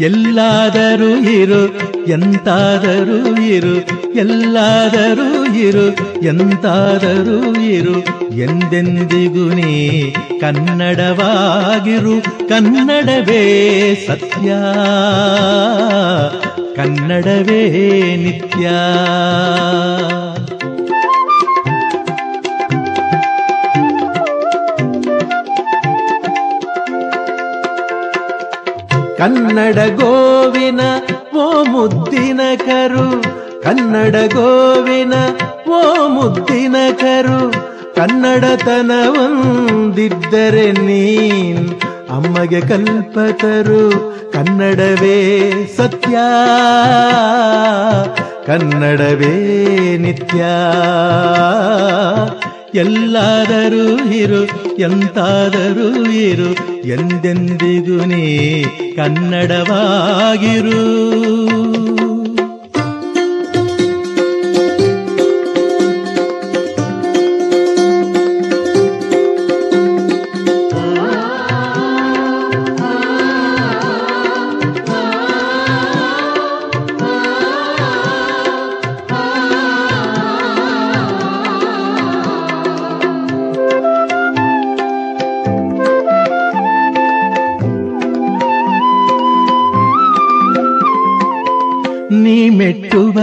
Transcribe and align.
ಎಲ್ಲಾದರೂ 0.00 1.16
ಇರು, 1.16 1.78
ಎಂತಾದರೂ 2.08 3.42
ಇರು, 3.42 4.00
ಎಲ್ಲಾದರೂ 4.14 5.54
ಇರು, 5.54 5.96
ಎಂತಾದರೂ 6.22 7.60
ಇರು. 7.60 8.20
ಎಂದೆಂದಿಗೂ 8.36 9.54
ನೀ 9.54 10.12
ಕನ್ನಡವಾಗಿರು, 10.40 12.48
ಕನ್ನಡವೇ 12.48 14.04
ಸತ್ಯ. 14.06 14.54
ಕನ್ನಡವೇ 16.76 18.16
ನಿತ್ಯ. 18.16 18.70
ಕನ್ನಡ 29.20 29.74
ಗೋವಿನ 29.74 30.80
ಓ 31.36 31.64
ಮುದ್ದಿನ 31.64 32.40
ಕರು. 32.56 33.24
ಕನ್ನಡ 33.62 34.12
ಗೋವಿನ 34.12 35.12
ಓ 35.70 36.08
ಮುದ್ದಿನ 36.08 36.76
ಕರು. 37.00 37.70
ಕನ್ನಡತನವೊಂದಿದ್ದರೆ 37.94 40.72
ನೀನ್ 40.72 41.80
ಅಮ್ಮಗೆ 42.10 42.60
ಕಲ್ಪತರು 42.60 44.14
ಕನ್ನಡವೇ 44.32 45.52
ಸತ್ಯ. 45.76 46.18
ಕನ್ನಡವೇ 48.46 49.98
ನಿತ್ಯ. 49.98 50.44
ಎಲ್ಲಾದರೂ 52.74 54.10
ಇರು 54.12 54.44
ಎಂತಾದರೂ 54.78 56.10
ಇರು 56.10 56.80
ಎಂದೆಂದಿಗೂ 56.88 58.04
ನೀ 58.04 58.62
ಕನ್ನಡವಾಗಿರು. 58.96 59.90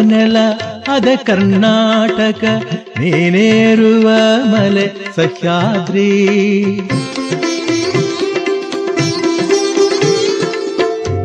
ನೆಲ 0.00 0.36
ಅದ 0.92 1.08
ಕರ್ನಾಟಕ, 1.26 2.44
ನೀನೇರುವ 3.00 4.08
ಮಲೆ 4.44 4.86
ಸಹ್ಯಾದ್ರಿ. 5.16 6.10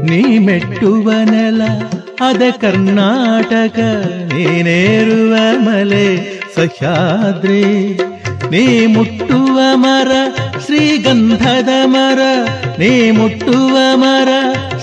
ನೀ 0.09 0.37
ಮೆಟ್ಟುವ 0.37 1.11
ನೆಲ, 1.31 1.61
ಅದ 2.21 2.41
ಕರ್ನಾಟಕ, 2.61 3.79
ನೀನೇರುವ 4.33 5.35
ಮಲೆ 5.61 6.07
ಸಹ್ಯಾದ್ರಿ. 6.55 7.63
ನೀ 8.51 8.85
ಮುಟ್ಟುವ 8.85 9.59
ಮರ, 9.73 10.11
ಶ್ರೀಗಂಧದ 10.65 11.69
ಮರ, 11.85 12.19
ನೀ 12.79 13.11
ಮುಟ್ಟುವ 13.11 13.77
ಮರ 13.95 14.29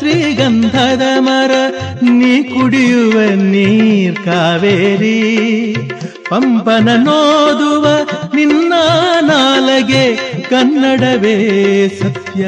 ಶ್ರೀಗಂಧದ 0.00 1.02
ಮರ, 1.18 1.50
ನೀ 2.02 2.42
ಕುಡಿಯುವ 2.42 3.12
ನೀರ್ 3.34 4.16
ಕಾವೇರಿ. 4.16 5.76
ಪಂಪನ 6.28 6.88
ನೋದುವ 6.96 7.86
ನಿನ್ನ 8.34 8.72
ನಾಲಗೆ 9.20 10.16
ಕನ್ನಡವೇ 10.50 11.88
ಸತ್ಯ. 11.88 12.44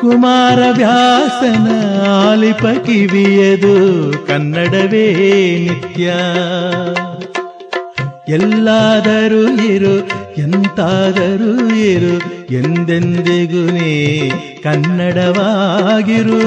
ಕುಮಾರ 0.00 0.58
ವ್ಯಾಸನ 0.76 1.66
ಆಲಿಪ 2.08 2.66
ಕಿವಿಯದು 2.86 4.12
ಕನ್ನಡವೇ 4.26 5.12
ನಿತ್ಯ. 5.58 6.12
ಎಲ್ಲಾದರೂ 8.28 9.62
ಇರು 9.62 9.98
ಎಂತಾದರೂ 10.36 11.74
ಇರು 11.74 12.18
ಎಂದೆಂದಿಗೂ 12.52 13.70
ನೀ 13.70 14.30
ಕನ್ನಡವಾಗಿರು. 14.62 16.40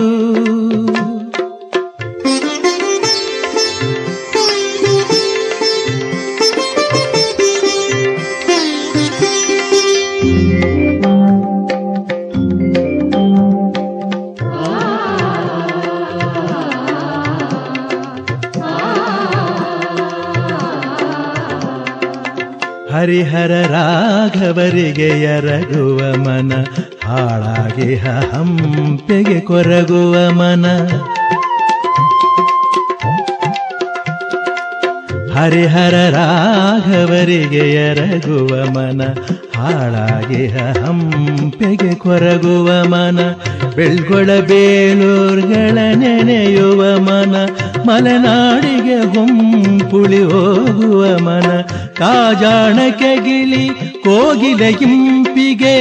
ಹರಿಹರ 23.00 23.52
ರಾಘವರಿಗೆ 23.62 25.08
ಎರಗುವ 25.26 26.00
ಮನ 26.18 26.52
ಹಾಳಾಗಿ 27.04 27.96
ಹಂಪೆಗೆ 27.96 29.40
ಕೊರಗುವ 29.40 30.16
ಮನ. 30.32 30.66
ಹರಿಹರ 35.40 35.96
ರಾಘವರಿಗೆ 36.10 37.74
ಎರಗುವ 37.74 38.70
ಮನ, 38.70 39.02
ಹಾಳಾಗಿ 39.56 40.48
ಹಂಪೆಗೆ 40.48 41.96
ಕೊರಗುವ 41.96 42.88
ಮನ, 42.88 43.20
ಬೆಳ್ಗೊಳ 43.76 44.40
ಬೇಲೂರ್ಗಳ 44.40 45.78
ನೆನೆಯುವ 45.96 47.00
ಮನ, 47.00 47.36
ಮಲೆನಾಡಿಗೆ 47.88 49.00
ಹೊಂಪುಳಿ 49.06 50.24
ಹೋಗುವ 50.24 51.18
ಮನ, 51.18 51.62
ಕಾಜಾಣಕ್ಕೆ 51.98 53.16
ಗಿಳಿ 53.16 53.70
ಕೋಗಿಲ 54.04 54.62
ಇಂಪಿಗೆ, 54.62 55.76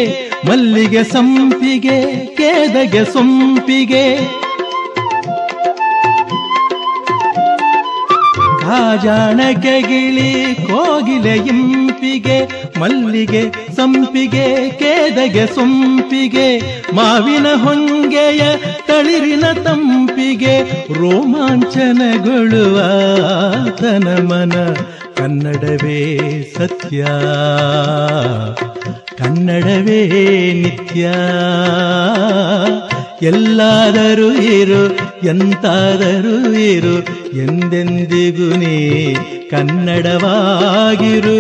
ಮಲ್ಲಿಗೆ 0.49 1.05
ಸಂಪಿಗೆ, 1.05 2.27
ಕೇದಗೆ 2.37 3.05
ಸೊಂಪಿಗೆ. 3.05 4.19
ಕಾಜಾಣಕ್ಕೆ 8.69 9.81
ಗಿಳಿ 9.81 10.55
ಕೋಗಿಲೆ 10.55 11.37
ಇಂಪಿಗೆ, 11.37 12.65
ಮಲ್ಲಿಗೆ 12.81 13.75
ಸಂಪಿಗೆ, 13.77 14.71
ಕೇದಗೆ 14.71 15.47
ಸೊಂಪಿಗೆ, 15.47 16.59
ಮಾವಿನ 16.95 17.47
ಹೊಂಗೆಯ 17.55 18.57
ತಳಿರಿನ 18.87 19.53
ತಂಪಿಗೆ, 19.53 20.63
ರೋಮಾಂಚನಗೊಳ್ಳುವ 20.95 22.79
ತನ 23.71 24.27
ಮನ 24.27 24.75
ಕನ್ನಡವೇ 25.17 26.19
ಸತ್ಯ. 26.59 27.07
ಕನ್ನಡವೇ 29.19 30.07
ನಿತ್ಯ. 30.53 31.09
ಎಲ್ಲಾದರೂ 33.23 34.33
ಇರು 34.33 34.97
ಎಂತಾದರೂ 35.27 36.53
ಇರು 36.53 36.99
ಎಂದೆಂದಿಗೂ 37.37 38.57
ನೀ 38.57 39.15
ಕನ್ನಡವಾಗಿರು. 39.51 41.39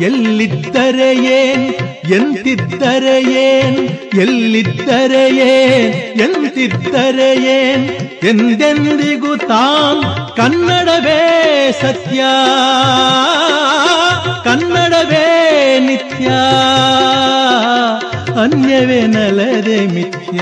ಎಲ್ಲಿದ್ದರೆ 0.00 1.16
ಏನ್ 1.16 1.85
ಎಂತಿದ್ದರೆ 2.10 3.22
ಏನ್ 3.22 3.88
ಎಲ್ಲಿದ್ದರೆ 4.14 5.28
ಏನ್ 5.28 6.20
ಎಂತಿದ್ದರೆ 6.20 7.36
ಏನ್ 7.36 7.90
ಎಂದೆಂದಿಗೂ 8.24 9.36
ತಾಂ 9.36 10.02
ಕನ್ನಡವೇ 10.36 11.72
ಸತ್ಯ. 11.82 12.20
ಕನ್ನಡವೇ 14.44 15.78
ನಿತ್ಯ. 15.78 16.26
ಅನ್ಯವೇ 18.40 19.00
ನಲದೆ 19.00 19.86
ಮಿಥ್ಯ. 19.86 20.40